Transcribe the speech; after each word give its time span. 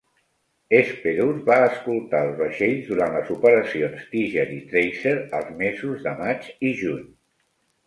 "Hesperus" 0.77 1.43
va 1.49 1.57
escoltar 1.65 2.21
els 2.29 2.33
vaixells 2.39 2.89
durant 2.95 3.13
les 3.17 3.31
operacions 3.37 4.09
Tiger 4.15 4.47
i 4.57 4.59
Tracer 4.73 5.15
als 5.43 5.55
mesos 5.63 6.03
de 6.09 6.17
maig 6.25 6.51
i 6.51 6.75
juny. 6.83 7.09